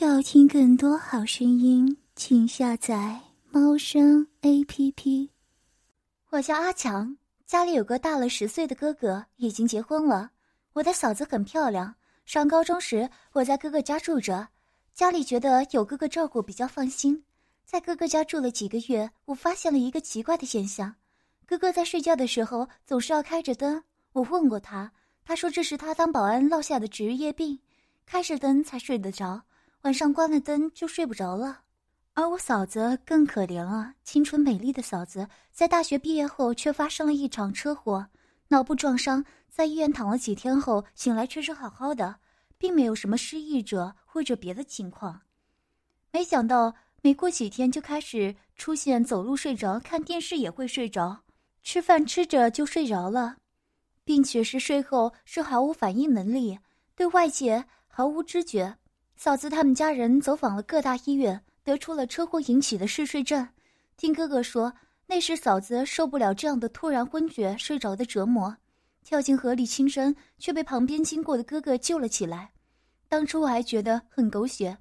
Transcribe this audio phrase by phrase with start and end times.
[0.00, 5.28] 要听更多好声音，请下载猫声 A P P。
[6.30, 10.30] 我叫阿强，家里有个大了十岁的哥哥，已经结婚了。
[10.72, 11.92] 我的嫂子很漂亮。
[12.26, 14.46] 上高中时，我在哥哥家住着，
[14.94, 17.24] 家里觉得有哥哥照顾比较放心。
[17.64, 20.94] 在哥哥家住了几个月，我发现了一个奇怪的现象：
[21.44, 23.82] 哥哥在睡觉的时候总是要开着灯。
[24.12, 24.92] 我问过他，
[25.24, 27.58] 他说这是他当保安落下的职业病，
[28.06, 29.42] 开着灯才睡得着。
[29.88, 31.62] 晚上关了灯就睡不着了，
[32.12, 33.94] 而我嫂子更可怜了。
[34.04, 38.06] 青春美丽的嫂子在大学毕业后却发生了一场车祸，
[38.48, 42.16] 脑部撞伤，在医院躺了几天后醒来却是好好的，
[42.58, 45.22] 并没有什么失忆者或者别的情况。
[46.12, 51.20] 没想到没过几天就开始出现走路睡着、看电视也会睡着、
[51.62, 53.38] 吃饭吃着就睡着了，
[54.04, 56.58] 并且是睡后是毫无反应能力，
[56.94, 58.76] 对外界毫无知觉。
[59.18, 63.48] 嫂子他们家人走访了各大医院，得出了车祸引起的嗜睡症。
[63.96, 64.72] 听哥哥说，
[65.08, 68.56] 那时嫂子受不了这样的突然昏厥睡着的折磨，
[69.02, 72.52] 跳进河里轻生，却被旁边经过的哥哥救了起来。
[73.08, 74.78] 当初我还觉得很狗血，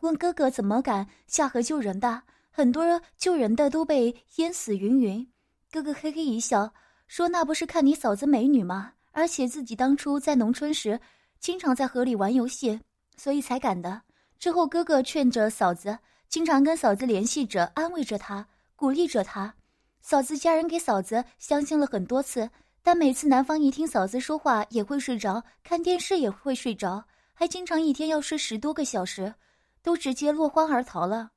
[0.00, 5.24] 问哥哥怎么敢下河救人的，很多救人的都被淹死云云。
[5.70, 6.74] 哥哥嘿嘿一笑，
[7.06, 8.94] 说：“那不是看你嫂子美女吗？
[9.12, 10.98] 而且自己当初在农村时，
[11.38, 12.80] 经常在河里玩游戏。”
[13.16, 14.02] 所以才敢的。
[14.38, 19.54] 之后，哥哥劝着嫂子，经常跟嫂子联系着，安慰着她，鼓励着她。
[20.02, 22.48] 嫂子家人给嫂子相亲了很多次，
[22.82, 29.34] 但每次男方一听嫂子说话也会睡着，看电视也会睡着，还经常一天要睡十多个小时，
[29.82, 31.30] 都直接落荒而逃了。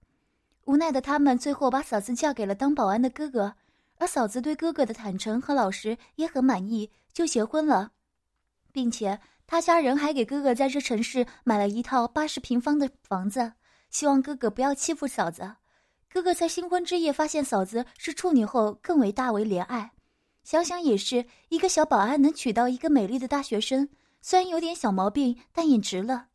[0.65, 3.55] 无奈的他们，最后把嫂子嫁给了当保安的哥哥，
[3.97, 7.91] 而嫂子对哥哥的坦诚和老实也很满意，就结婚了，
[8.71, 9.19] 并且。
[9.51, 13.51] 他家人还给哥哥在这城市买了一套八十平方的房子，
[13.89, 15.55] 希望哥哥不要欺负嫂子。
[16.07, 19.89] 哥哥在新婚之夜发现嫂子是处女后，更为大为怜爱。
[20.43, 23.89] 想想也是，一个小保安能娶到一个美丽的大学生，
[24.21, 26.27] 虽然有点小毛病，但也值了。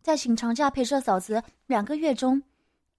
[0.00, 2.42] 在请长假陪着嫂子两个月中，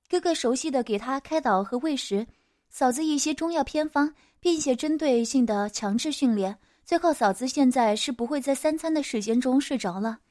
[0.07, 2.27] 哥哥熟悉的给他开导和喂食，
[2.69, 6.55] 嫂子一些中药偏方，并且针对性的强制训练。
[6.89, 10.21] 最后，嫂子现在是不会在三餐的时间中睡着了，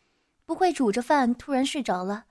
[0.45, 2.25] 不会煮着饭突然睡着了，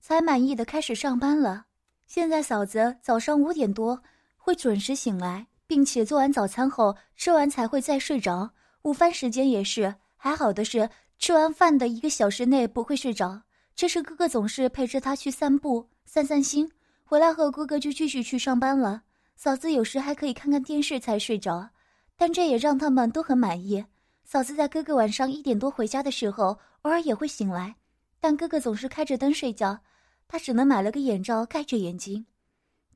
[0.00, 1.66] 才满意的开始上班了。
[2.06, 4.02] 现在嫂子早上五点多
[4.38, 8.54] 会准时醒来，并且做完早餐后吃完才会再睡着。
[8.84, 13.42] 午饭时间也是，还好的是吃完饭的一个小时内不会睡着。
[13.76, 16.72] 这时哥哥总是陪着他去散步散散心，
[17.04, 19.02] 回来后哥哥就继续去上班了。
[19.36, 21.68] 嫂子有时还可以看看电视才睡着。
[22.16, 23.84] 但这也让他们都很满意。
[24.24, 27.76] 嫂子在哥哥晚上一点多回家的时候，偶尔也会醒来，
[28.20, 29.78] 但哥哥总是开着灯睡觉，
[30.26, 32.24] 他只能买了个眼罩盖着眼睛。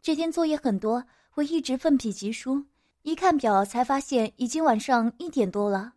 [0.01, 2.65] 这天作业很多，我一直奋笔疾书，
[3.03, 5.93] 一看表才发现已经晚上一点多了。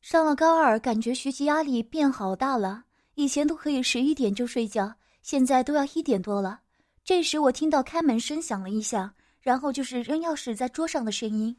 [0.00, 2.84] 上了高二，感觉学习压力变好大了，
[3.16, 6.60] 以前都可以十一点就睡觉，现在都要一点多了。
[7.04, 11.54] 这时我听到开门声响了一下，然后就是扔钥匙在桌上的声音。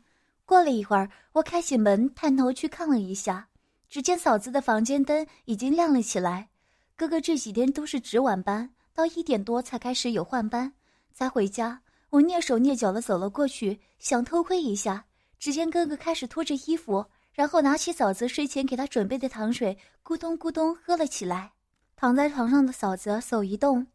[0.52, 3.48] 过了一会儿，我开启门，探头去看了一下，
[3.88, 6.50] 只见嫂子的房间灯已经亮了起来。
[6.98, 10.74] 哥哥这几天都是值晚班，到一点多才开始有换班，
[11.14, 11.82] 才回家。
[12.10, 15.06] 我蹑手蹑脚的走了过去，想偷窥一下。
[15.40, 21.54] 只见哥哥开始脱着衣服，然后拿起嫂子睡前给他准备的糖水，咕咚咕咚喝了起来。
[21.96, 23.88] 躺在床上的嫂子手一动，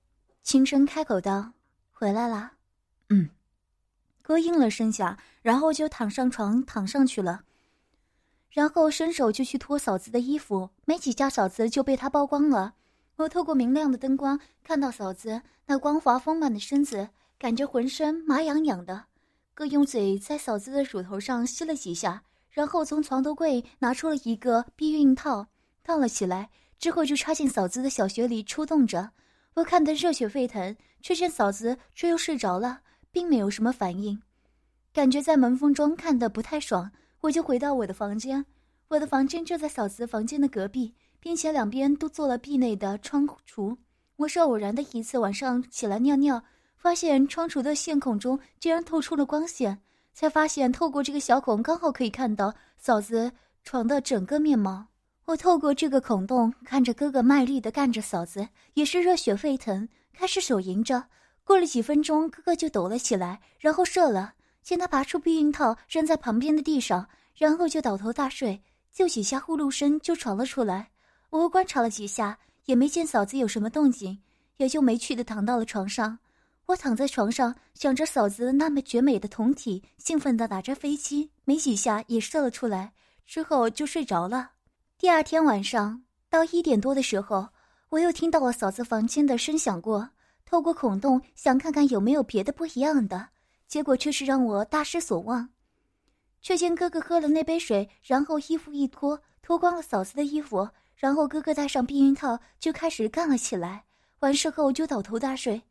[0.42, 1.52] 轻声开口道
[1.92, 2.52] ：“回来了。
[3.12, 3.28] ”“嗯。”
[4.26, 7.44] 哥应了声下，然后就躺上床躺上去了，
[8.50, 12.75] 然后伸手就去脱嫂子的衣服，没几下嫂子就被他剥光了。
[13.19, 19.04] 我透过明亮的灯光看到嫂子那光滑丰满的身子，感觉浑身麻痒痒的。
[19.54, 25.47] 哥用嘴在嫂子的乳头上吸了几下，然后从床头柜拿出了一个避孕套，
[25.84, 26.50] 套了起来，
[26.81, 29.12] 之后就插进嫂子的小穴里抽动着。
[29.54, 32.80] 我看得热血沸腾，却见嫂子却又睡着了。
[33.12, 34.21] 并没有什么反应，
[34.97, 36.91] 感觉在门缝中看的不太爽，
[37.21, 38.43] 我就回到我的房间。
[38.89, 43.77] 我的房间就在嫂子房间的隔壁，并且两边都做了壁内的窗橱。
[44.16, 46.43] 我是偶然的一次晚上起来尿尿，
[46.78, 49.78] 发现窗橱的线孔中竟然透出了光线，
[50.15, 53.31] 才发现透过这个小孔刚好可以看到嫂子
[53.65, 54.87] 床的整个面貌。
[55.27, 61.04] 我透过这个孔洞看着哥哥卖力的干着，嫂子也是热血沸腾，开始手淫着。
[61.45, 64.33] 过了几分钟，哥哥就抖了起来，然后射了。
[64.66, 68.60] 见他拔出避孕套扔在旁边的地上，然后就倒头大睡，
[68.92, 70.91] 就几下呼噜声就传了出来。
[71.30, 74.18] 我观察了几下，也没见嫂子有什么动静，
[74.57, 76.18] 也就没趣的躺到了床上。
[76.66, 82.92] 我躺在床上，想着嫂子那么绝美的酮体，兴奋的打着飞机，没几下也射了出来，
[83.24, 84.51] 之后就睡着了。
[84.98, 87.51] 第二天晚上到一点多的时候，
[87.91, 90.10] 我又听到了嫂子房间的声响过，
[90.45, 93.28] 透过孔洞想看看有没有别的不一样的，
[93.66, 95.48] 结果却是让我大失所望。
[96.42, 103.84] 却见哥哥喝了那杯水，然后衣服一脱，脱光了嫂子的衣服，然后哥哥戴上避孕套就开始干了起来，
[104.21, 105.63] 完事后就倒头大睡。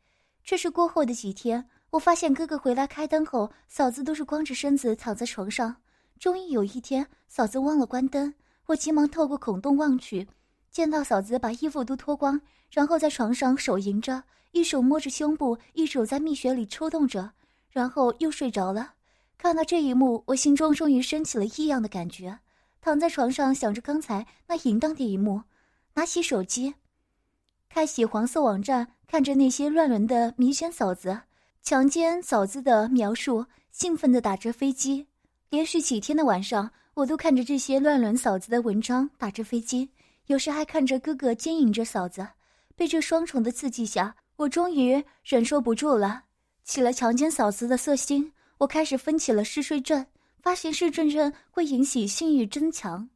[0.44, 5.77] 这是过后的几天，我发现哥哥回来开灯后，嫂子都是光着身子躺在床上。
[6.19, 8.33] 终于有一天，嫂子忘了关灯，
[8.65, 10.27] 我急忙透过孔洞望去，
[10.71, 17.31] 见到嫂子把衣服都脱光，然后在床上手淫着，一手摸着胸部，一手在蜜穴里抽动着，
[17.75, 18.94] 然后又睡着了。
[19.38, 22.39] 看到这一幕，我心中终于升起了异样的感觉，
[22.80, 25.42] 躺在床上想着刚才那淫荡的一幕，
[25.95, 26.75] 拿起手机。
[27.68, 31.24] 开启黄色网站，看着那些乱伦的迷奸嫂子、
[31.62, 35.07] 强奸嫂子的描述，兴奋的打着飞机。
[35.50, 39.89] 连续几天的晚上，我都看着这些乱伦嫂子的文章，打着飞机。
[40.27, 42.25] 有时还看着哥哥奸淫着嫂子。
[42.77, 46.25] 被这双重的刺激下，我终于忍受不住了，
[46.65, 48.33] 起了强奸嫂子的色心。
[48.57, 50.06] 我开始分起了嗜睡症，
[50.41, 53.07] 发现嗜睡症会引起性欲增强。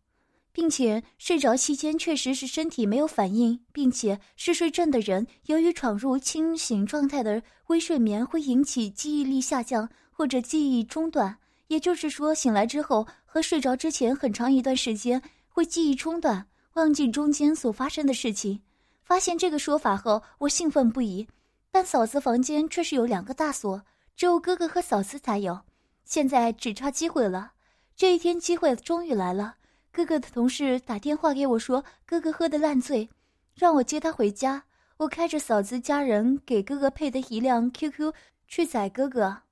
[0.51, 11.38] 并且睡着期间确实是身体没有反应，并且嗜睡症的人由于闯入清醒状态的微睡眠，会引起记忆力下降或者记忆中断。
[11.68, 18.60] 也就是说，醒来之后和睡着之前很长一段时间会记忆中断，忘记中间所发生的事情。
[19.04, 21.25] 发现这个说法后，我兴奋不已。
[21.71, 23.83] 但嫂子房间却是有两个大锁，
[24.16, 25.62] 只有哥哥和嫂子才有。
[26.04, 27.51] 现在只差机会了，
[27.95, 29.56] 这一天机会终于来了。
[29.92, 33.10] 哥哥的同事打电话给我说，哥哥喝得烂醉，
[33.54, 34.63] 让我接他回家。
[34.98, 38.13] 我开着嫂子家人给哥哥配的一辆 QQ
[38.48, 39.44] 去载哥哥。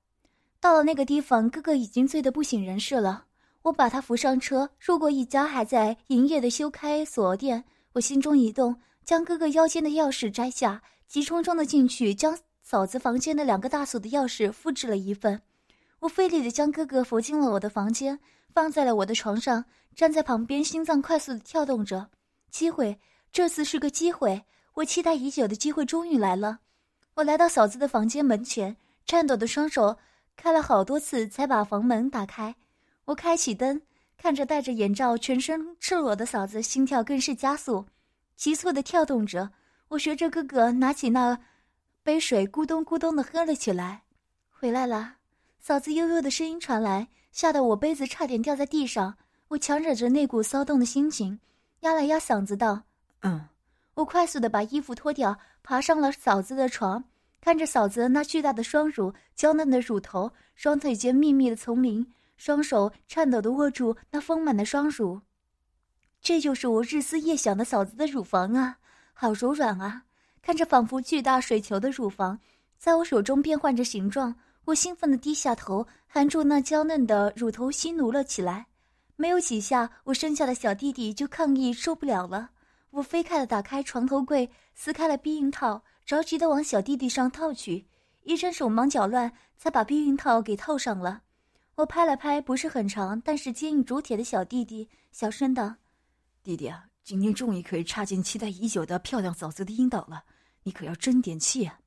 [0.60, 3.26] 到了那个地方，哥哥已经醉得不省人事了。
[3.62, 15.40] 我把他扶上车，路过一家还在营业的修开锁店，我心中一动，将哥哥腰间的钥匙摘下，急冲冲的进去，将嫂子房间的两个大锁的钥匙复制了一份。
[16.00, 18.20] 我费力的将哥哥扶进了我的房间，
[18.52, 19.64] 放在了我的床上。
[19.94, 22.10] 站在旁边，心脏快速的跳动着。
[22.50, 23.00] 机会，
[23.32, 24.44] 这次是个机会，
[24.74, 26.58] 我期待已久的机会终于来了。
[27.14, 28.76] 我来到嫂子的房间门前，
[29.06, 29.96] 颤抖的双手
[30.36, 32.54] 开了好多次才把房门打开。
[33.06, 33.80] 我开启灯，
[34.18, 37.86] 看着戴着眼罩、全身赤裸的嫂子，心跳更是加速，
[38.38, 39.50] 急促的跳动着。
[39.88, 41.38] 我学着哥哥拿起那
[42.02, 44.04] 杯水，咕咚咕咚的喝了起来。
[44.48, 45.16] 回来了，
[45.58, 49.14] 嫂子悠悠的声音传来，吓得我杯子差点掉在地上。
[49.48, 51.40] 我强忍着那股骚动的心情，
[51.80, 52.84] 压了压嗓子道
[53.20, 53.46] ：“嗯。”
[53.94, 57.02] 我快速的把衣服脱掉，爬上了嫂子的床，
[57.40, 62.06] 看着嫂子那巨大的双乳、娇嫩的乳头、双腿间密密的丛林，
[62.36, 65.20] 双手颤抖的握住那丰满的双乳。
[66.20, 68.78] 这就是我日思夜想的嫂子的乳房啊，
[69.14, 70.02] 好柔软啊！
[70.42, 72.38] 看着仿佛巨大水球的乳房，
[72.78, 74.34] 在我手中变换着形状，
[74.64, 78.66] 我兴奋的低下头，含住那娇嫩的乳头，吸奴了起来。
[79.16, 82.50] 没有几下，我生下的小弟弟就抗议受不了了。
[82.90, 87.86] 我飞快地打开床头柜，撕开了避孕套，着急地往小弟弟上套去。
[88.22, 91.22] 一阵手忙脚乱，才把避孕套给套上了。
[91.74, 95.74] 我拍了拍不是很长，但是坚硬如铁的小弟弟，小声道
[96.48, 100.24] ：“弟弟啊，今天终于可以插进期待已久的漂亮嫂子的阴道了，
[100.62, 101.78] 你可要争点气啊！”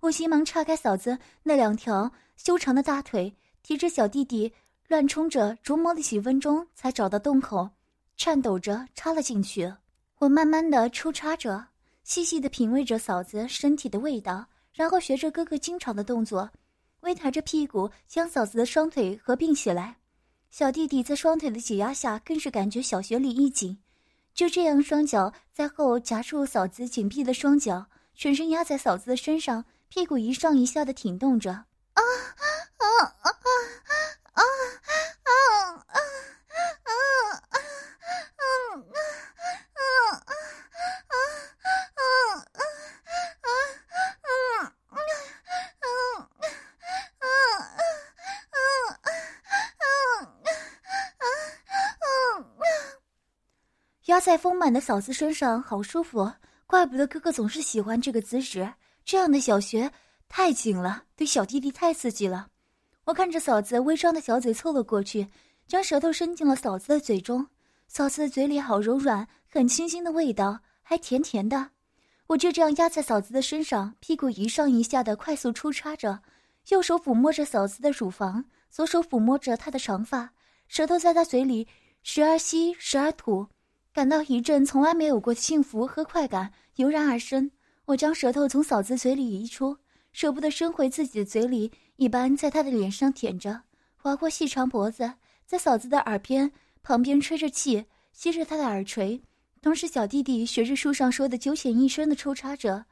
[0.00, 4.52] 我急忙叉开嫂子那两条修长的大腿，提着小弟弟。
[4.88, 7.70] 乱冲着，琢磨了几分钟，才找到洞口，
[8.18, 9.72] 颤抖着插了进去。
[10.18, 11.68] 我慢慢的抽插着，
[12.04, 16.50] 细细的品味着嫂子身体的味道，然后学着哥哥经常的动作，
[17.00, 19.96] 微抬着屁股将嫂子的双腿合并起来。
[20.50, 23.78] 小弟弟在双腿的挤压下，更是感觉小穴里一紧。
[24.36, 31.64] 就这样，双脚在后夹住嫂子紧闭的双脚，全身压在嫂子的身上，屁股一上一下的挺动着。
[54.26, 56.28] 在丰满的嫂子身上，好舒服，
[56.66, 58.68] 怪不得哥哥总是喜欢这个姿势。
[59.04, 59.88] 这样的小穴
[60.28, 62.48] 太紧了，对小弟弟太刺激了。
[63.04, 65.28] 我看着嫂子微张的小嘴凑了过去，
[65.68, 67.46] 将舌头伸进了嫂子的嘴中。
[67.86, 71.70] 嫂子的嘴里好柔软，很清新的味道，还甜甜的。
[72.26, 76.18] 我就这样压在嫂子的身上，屁股一上一下的快速抽插着，
[76.70, 80.30] 右手抚摸着嫂子的乳房，左手抚摸着她的长发，
[80.66, 81.68] 舌头在她嘴里
[82.02, 83.46] 时而吸时而吐，
[83.96, 87.50] 感到一阵从来没有过的幸福和快感油然而生。
[87.86, 89.74] 我将舌头从嫂子嘴里移出，
[90.12, 93.62] 舍不得伸回自己的嘴里，一般在她的脸上舔着，
[93.96, 95.14] 划过细长脖子，
[95.46, 99.18] 在嫂子的耳边旁边吹着气，吸着她的耳垂。
[99.62, 102.84] 同时，小弟弟学着书上说的九浅一深的抽插着，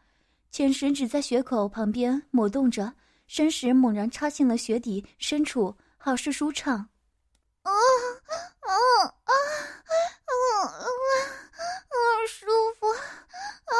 [0.51, 2.91] 浅食指在穴口旁边抹动着，
[3.27, 6.89] 伸食猛然插进了穴底深处，好是舒畅。
[7.61, 9.33] 啊啊啊啊啊！
[12.27, 12.47] 舒
[12.81, 12.97] 服啊
[13.67, 13.75] 啊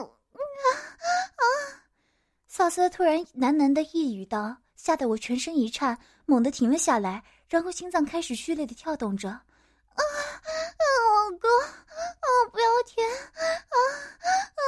[0.00, 0.04] 啊
[1.36, 1.44] 啊！
[2.64, 9.28] 嫂子突然喃喃的一语道，吓得我全身一颤，猛地停了下来，然后心脏开始剧烈的跳动着。
[9.28, 9.42] 啊！
[9.92, 13.04] 老公，啊不要停！
[13.68, 13.76] 啊
[14.56, 14.62] 啊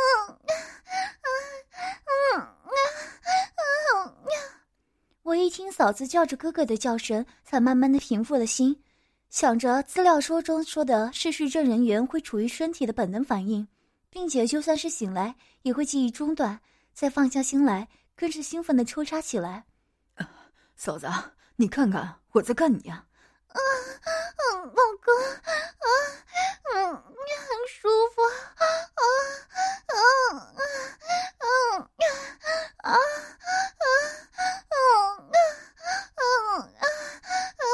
[2.29, 2.45] 啊啊
[3.97, 4.13] 啊！
[5.23, 8.79] 我一听嫂子叫着哥哥的叫声，才慢慢的平复了心。
[9.31, 13.67] 想着资料说中说的是睡症人员会处于身体的本能反应，
[14.11, 16.61] 并且就算是醒来也会记忆中断，
[16.97, 17.87] 再放下心来，
[18.17, 19.67] 更是兴奋的抽插起来。
[20.77, 21.07] 嫂子，
[21.57, 23.05] 你看看我在干你呀、
[23.49, 23.53] 啊！
[23.53, 23.61] 啊，
[24.65, 25.15] 老公，
[25.85, 25.89] 啊，
[26.73, 28.65] 嗯，你很舒服，啊，
[28.97, 29.05] 啊，
[29.93, 30.01] 啊，
[31.37, 31.85] 啊，
[32.79, 32.97] 啊，啊，
[34.73, 36.81] 啊，啊，
[37.61, 37.65] 啊，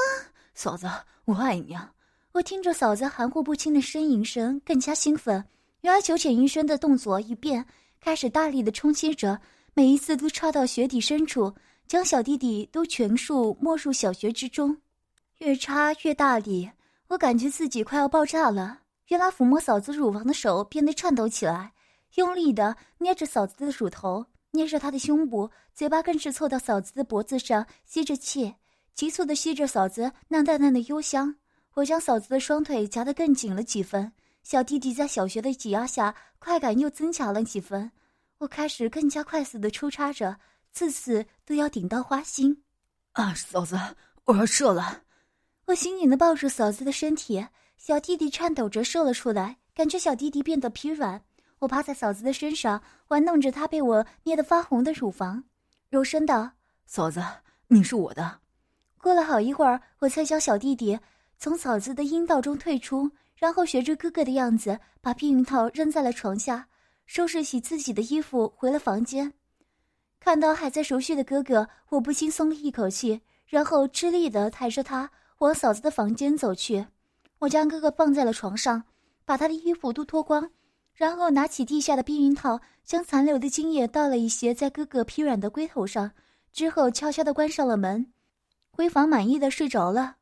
[0.52, 0.90] 嫂子，
[1.26, 1.92] 我爱你啊！
[2.32, 5.44] 我听着嫂子含糊不清的呻吟声，更加兴奋。
[5.82, 7.64] 原来九浅医生的动作一变，
[8.02, 9.40] 开始大力的冲击着，
[9.74, 11.54] 每一次都插到穴底深处，
[11.86, 14.76] 将小弟弟都全数没入小穴之中。
[15.38, 16.68] 越插越大力，
[17.06, 18.80] 我感觉自己快要爆炸了。
[19.06, 21.72] 原来抚摸嫂子乳房的手变得颤抖起来，
[22.16, 28.52] 用力的捏着嫂子的乳头，捏着她的胸部，嘴巴更是凑到嫂子的脖子上吸着气，
[28.96, 31.36] 急促的吸着嫂子那淡淡的幽香。
[31.74, 37.90] 我将嫂子的双腿夹得更紧了几分，小弟弟在小学的挤压下，快感又增强了几分。
[38.38, 40.36] 我开始更加快速的抽插着，
[40.72, 42.64] 次次都要顶到花心。
[43.12, 43.78] 啊，嫂子，
[44.24, 45.02] 我要射了！
[45.66, 47.46] 我紧紧的抱住嫂子的身体，
[47.76, 51.22] 小弟弟颤抖着射了出来，感觉小弟弟变得疲软。
[51.60, 55.44] 我趴在嫂子的身上，玩弄着她被我捏得发红的乳房，
[55.88, 56.50] 柔声道
[56.84, 57.22] ：“嫂子，
[57.68, 58.40] 你是我的。”
[58.98, 60.98] 过了好一会儿，我才将小弟弟
[61.38, 63.08] 从嫂子的阴道中退出，
[63.42, 66.68] 然后学着哥哥的样子，把避孕套扔在了床下，
[67.06, 69.32] 收拾起自己的衣服，回了房间。
[70.20, 75.10] 看到还在熟睡的哥哥，我不禁松了一口气，然后吃力的抬着他。
[75.38, 76.86] 往嫂子的房间走去，
[77.40, 78.84] 我将哥哥放在了床上，
[79.24, 80.48] 把他的衣服都脱光，
[80.94, 86.12] 然后拿起地下的避孕套，将残留的精液倒了一些在哥哥疲软的龟头上，
[86.52, 88.06] 之后悄悄地关上了门，
[88.70, 90.18] 回房满意的睡着了。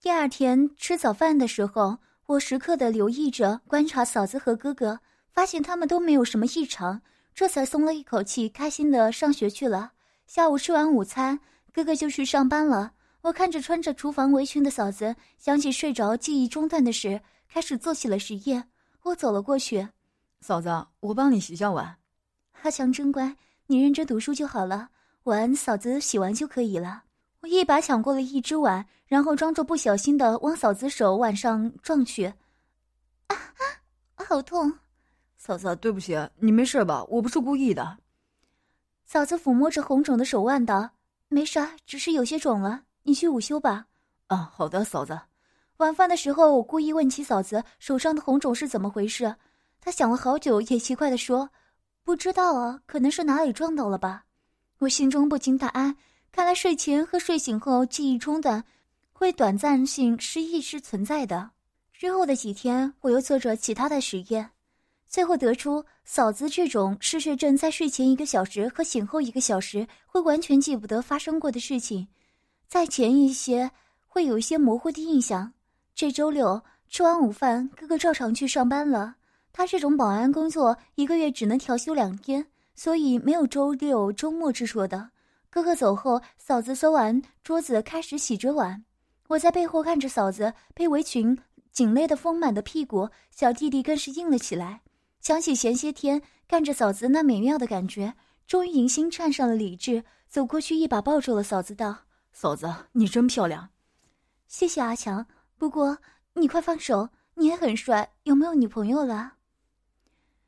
[0.00, 1.98] 第二天吃早饭的时候，
[2.30, 5.00] 我时刻的留意着观察嫂子和哥哥，
[5.32, 7.02] 发现他们都没有什么异常，
[7.34, 9.90] 这才松了一口气，开心的上学去了。
[10.28, 11.40] 下午吃完午餐，
[11.72, 12.92] 哥哥就去上班了。
[13.22, 18.68] 我看着穿着厨房围裙的嫂子，想起睡着记忆中断的事，开始做起了实验。
[19.02, 19.88] 我走了过去，
[20.40, 21.96] 嫂子，我帮你洗下碗。
[22.62, 24.90] 阿强真乖，你认真读书就好了，
[25.24, 27.02] 碗嫂子洗完就可以了。
[27.40, 32.26] 我一把抢过了一只碗，然后装作不小心的往嫂子手腕上撞去。
[33.28, 33.36] 啊，
[34.14, 34.72] 好痛！
[35.36, 37.02] 嫂子，对不起，你没事吧？
[37.04, 37.98] 我不是故意的。
[39.06, 40.90] 嫂子抚摸着红肿的手腕道
[41.28, 43.86] ：“没啥，只是有些肿了。”你去午休吧。
[44.26, 45.18] 啊，好的，嫂子。
[45.78, 49.34] 晚饭的时候，我故意问起嫂子手上的红肿是怎么回事。
[49.80, 51.48] 她想了好久，也奇怪的说
[52.04, 54.24] ：“不知道啊，可能是哪里撞到了吧。”
[54.80, 55.96] 我心中不禁大安，
[56.32, 58.64] 看来睡前和睡醒后记忆中断，
[59.12, 61.50] 会短暂性失忆是存在的。
[61.92, 64.50] 之后的几天，我又做着其他的实验，
[65.06, 72.08] 最后得出嫂子这种嗜睡症，在睡前一个小时和醒后一个小时会完全记不得发生过的事情。
[72.68, 73.70] 在前一些，
[74.06, 75.52] 会有一些模糊的印象。
[75.94, 79.16] 这周六吃完午饭，哥哥照常去上班了。
[79.52, 85.10] 他这种保安工作，一个月只能调休两天，所以没有周六周末之说的。
[85.50, 88.84] 哥哥走后，嫂子收完桌子，开始洗着碗。
[89.28, 91.36] 我在背后看着嫂子被围裙
[91.72, 94.80] 紧勒的丰满的屁股，小弟弟更是硬了起来。
[95.20, 98.14] 想起前些天看着嫂子那美妙的感觉，
[98.46, 101.98] 终于迎新串上了理智，走过去一把抱住了嫂子，道。
[102.32, 103.70] 嫂子，你真漂亮，
[104.46, 105.26] 谢谢阿强。
[105.58, 105.98] 不过
[106.34, 109.34] 你快放手，你也很帅，有没有女朋友了？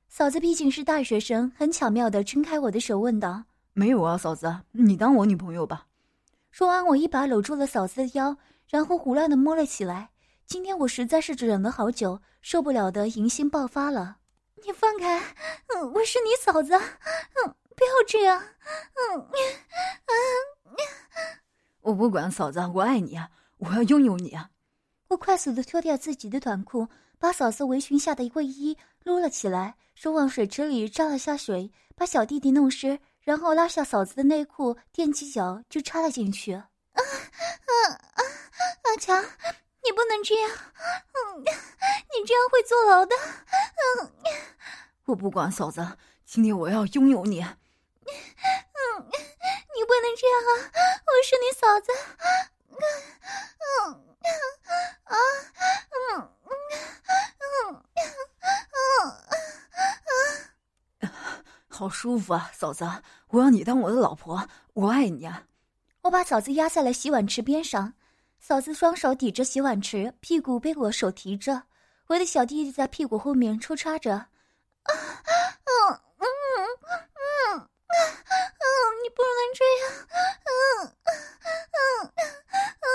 [0.08, 5.86] 嫂子毕竟是大学生，很巧妙的撑开我的手，问道：“没有啊，嫂子，你当我女朋友吧。”
[6.50, 8.36] 说完，我一把搂住了嫂子的腰，
[8.68, 10.10] 然后胡乱的摸了起来。
[10.46, 14.18] 今天我实在是忍了好久，受不了的淫心爆发了。
[14.64, 15.18] 你放开，
[15.68, 20.76] 嗯，我是你嫂子，嗯，不要这样，嗯，嗯，
[21.80, 24.50] 我不管嫂子，我爱你啊，我要拥有你啊！
[25.08, 26.86] 我快速的脱掉自己的短裤，
[27.18, 33.00] 把嫂子围裙下的卫衣撸了起来，手往水池里扎了下水，把小弟弟弄湿。
[33.22, 36.52] 然后拉下嫂子的内裤，踮起脚就插了进去。
[36.54, 36.64] 啊
[36.94, 37.72] 啊
[38.14, 38.22] 啊！
[38.82, 39.22] 阿强，
[39.82, 43.14] 你不能这样，嗯，你这样会坐牢的。
[44.00, 44.12] 嗯，
[45.06, 47.40] 我不管嫂子，今天我要拥有你。
[47.40, 47.54] 嗯，
[49.06, 50.52] 你不能这样啊！
[51.06, 51.92] 我是你嫂子。
[52.68, 54.04] 嗯，
[55.04, 55.16] 啊，
[55.94, 56.52] 嗯，嗯，
[57.38, 57.82] 嗯，
[61.00, 61.08] 嗯，
[61.82, 62.88] 好舒服啊，嫂子。
[63.30, 65.42] 我要你当我的老婆，我爱你啊！
[66.02, 67.94] 我把嫂子压在了洗碗池边上，
[68.38, 71.64] 嫂子双手抵着洗碗池，屁股被我手提着，
[72.06, 74.14] 我的小弟弟在屁股后面抽插着。
[74.14, 74.28] 啊，
[74.86, 76.26] 嗯嗯
[76.86, 78.64] 嗯嗯嗯，
[79.02, 79.90] 你不能这样！
[80.46, 80.86] 嗯
[81.42, 81.50] 嗯
[81.82, 82.14] 嗯
[82.78, 82.92] 嗯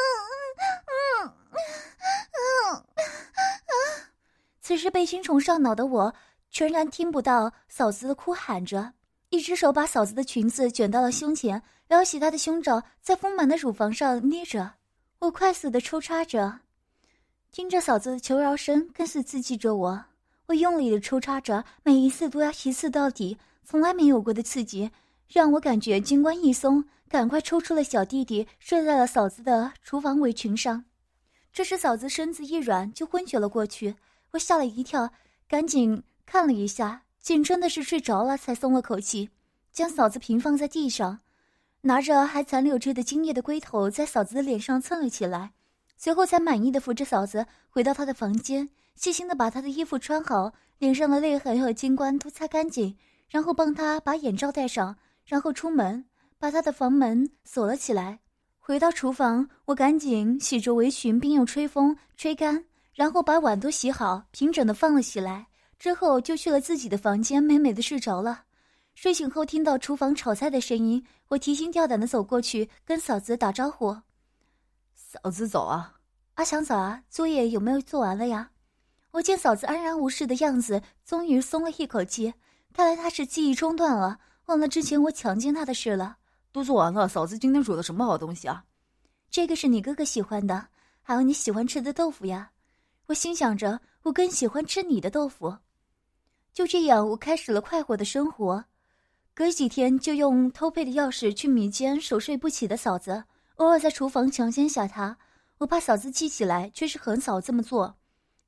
[0.88, 1.36] 嗯
[2.32, 2.86] 嗯
[3.68, 3.76] 嗯。
[4.62, 6.16] 此时被精虫上脑的我，
[6.58, 8.94] 全然听不到嫂子的哭喊着。
[9.30, 14.74] 一只手把嫂子的裙子卷到了胸前，撩起她的胸罩，在丰满的乳房上捏着。
[15.20, 16.62] 我快速的抽插着，
[17.52, 20.06] 听着嫂子的求饶声，更是刺激着我。
[20.48, 24.90] 我用力的抽插着，每一次都要一次到底，从来没有过的刺激，
[25.28, 30.84] 让我感觉金冠一松，赶快抽出了小弟弟，睡在了嫂子的厨房围裙上。
[31.54, 33.96] 这时嫂子身子一软，就昏厥了过去。
[34.32, 35.08] 我吓了一跳，
[35.48, 37.02] 赶紧看了一下。
[37.20, 39.30] 竟真的是睡着了，才松了口气，
[39.74, 41.20] 将嫂子平放在地上，
[41.82, 45.52] 拿着还残留着的精液的龟头在嫂子的脸上蹭了起来，
[45.98, 56.06] 随后才满意的扶着嫂子回到她的房间，细心的把她的衣服穿好，脸上的泪痕和金冠都擦干净，然后帮她把眼罩戴上，然后出门，
[56.40, 58.20] 把她的房门锁了起来。
[58.58, 62.64] 回到厨房，我赶紧洗着围裙，并用吹风吹干，
[62.94, 65.48] 然后把碗都洗好，平整的放了起来。
[65.80, 68.46] 之后就去了自己的房间，美美的睡着了。
[68.96, 73.96] 睡醒后听到厨房炒菜的声音，我提心吊胆的走过去跟嫂子打招呼
[74.96, 76.00] ：“嫂子早啊，
[76.34, 78.50] 阿强早啊，作业有没有做完了呀？”
[79.12, 82.34] 我见嫂子安然无事的样子，终于松了一口气。
[82.74, 86.18] 看来她是记忆中断了，忘了之前我强奸她的事了。
[86.52, 88.66] 都做完了，嫂子今天煮的什么好东西啊？
[89.30, 90.70] 这个是你哥哥喜欢的，
[91.04, 92.52] 还有你喜欢吃的豆腐呀。
[93.06, 95.56] 我心想着，我更喜欢吃你的豆腐。
[96.58, 98.66] 就这样，我开始了快活的生活。
[99.36, 103.24] 隔几天就用偷配的钥匙去米间守睡不起的嫂子，
[103.58, 105.16] 偶尔在厨房强奸下她。
[105.60, 107.96] 我怕嫂子记起来，却是很少这么做。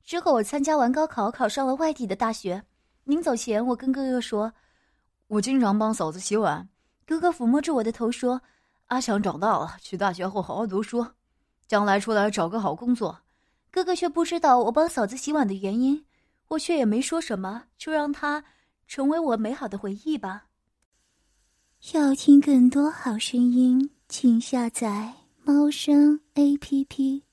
[0.02, 2.60] 之后我参加完高考，考上了外地的大学。
[3.04, 4.52] 临走前，我跟哥哥说
[5.30, 6.68] ：“我经常帮嫂子洗碗。”
[7.06, 8.42] 哥哥抚摸着我的头说
[8.90, 11.06] ：“阿强长大了，去大学后好好读书，
[11.68, 13.20] 将来出来找个好工作。”
[13.70, 16.04] 哥哥却不知道我帮嫂子洗碗的原因。
[16.50, 18.44] 我却也没说什么，就让它
[18.86, 20.46] 成为我美好的回忆吧。
[21.92, 27.24] 要听更多好声音，请下载猫声 A P P。